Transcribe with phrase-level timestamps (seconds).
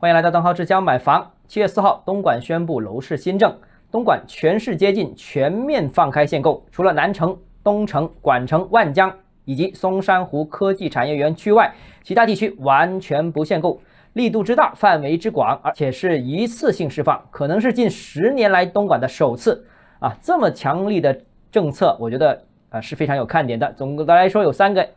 [0.00, 1.30] 欢迎来到邓浩之家买房。
[1.46, 3.54] 七月四号，东莞宣布楼市新政，
[3.92, 11.70] 东莞全市接近全面放开限购，除了南城、东城、莞城、万江以及松山湖科技产业园区外，
[12.02, 13.78] 其他地区完全不限购，
[14.14, 19.66] 力度之大，范围之广，而且是一次性释放，可能是近十年来东莞的首次
[19.98, 20.16] 啊！
[20.22, 21.14] 这么强力的
[21.52, 23.70] 政策，我觉得啊是非常有看点的。
[23.74, 24.88] 总的来说，有三个。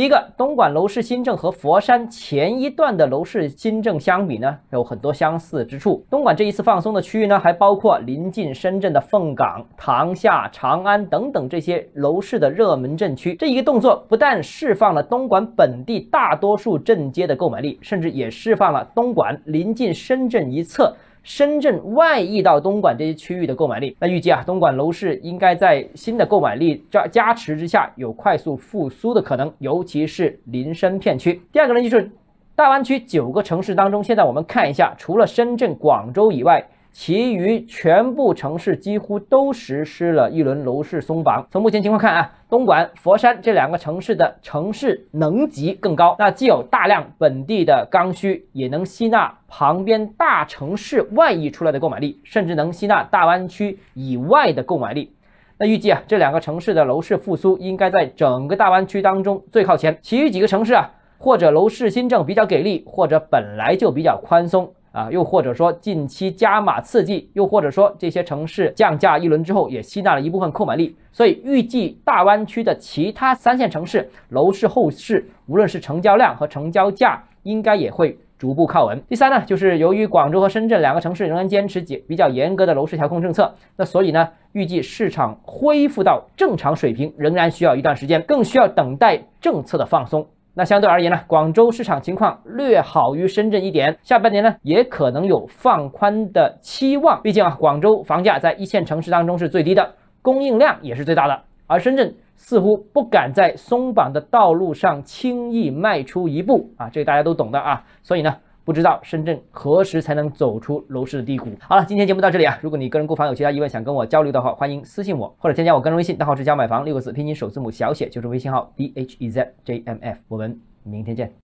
[0.00, 6.02] 一个，东莞楼市新政和佛山前一段的楼市新政相比呢，有很多相似之处。
[6.08, 13.34] 东莞这一次放松的区域呢，还包括临近深圳的凤岗、塘厦、长安等等这些楼市的热门镇区。
[13.34, 20.96] 这一个动作不但释放了东莞本地大多数镇街的购买力，甚至也释放了东莞临近深圳一侧。
[21.22, 31.42] 深圳外溢到东莞这些区域的购买力，那预计啊，东莞楼市应该在新的购买力加加持之下，有快速复苏的可能，尤其是临深片区。
[31.52, 32.10] 第二个呢，就是
[32.54, 36.68] 大湾区九个城市当中，现在我们看一下，除了深圳、广州以外。
[36.92, 41.46] 其余全部城市几乎都实施了一轮楼市松绑。
[41.50, 55.14] 从目前情况看啊，东莞、佛山这两个城市的城市能级更高，那既有大量本地的刚需，也能吸纳旁边大城市外溢出来的购买力，甚至能吸纳大湾区以外的购买力。
[55.58, 59.98] 那预计啊，这两个城市的楼市复苏应该在整个大湾区当中最靠前。
[60.02, 64.72] 其余几个城市啊，或者楼市新政比较给力，或者本来就比较宽松。
[64.92, 79.02] 啊，又或者说近期加码刺激，又或者说这些城市降价一轮之后，也吸纳了一部分购买力，所以预计大湾区的其他三线城市楼市后市，无论是成交量和成交价，应该也会逐步靠稳。
[79.08, 90.26] 第三呢，就是由于广州和深圳两个城市仍然坚持比较严格的楼市调控政策，那所以呢，预计市场恢复到正常水平仍然需要一段时间，更需要等待政策的放松。
[90.54, 97.20] 那相对而言呢，广州市场情况略好于深圳一点，下半年呢也可能有放宽的期望。
[97.22, 108.36] 毕竟啊，广州房价在一线城市当中是最低的，供应量也是最大的，而深圳似乎不敢在松绑的道路上轻易迈出一步啊，这个大家都懂的啊，所以呢。
[108.70, 111.50] 不知道深圳何时才能走出楼市的低谷？
[111.58, 112.56] 好了，今天节目到这里啊。
[112.62, 120.20] 如果你个人购房有其他疑问想跟我交流的话，欢迎私信我或者添加我个人微信，账号是加买房六个字拼音首字母小写就是微信号 d h e z j m f。
[120.28, 121.32] 我们明天见。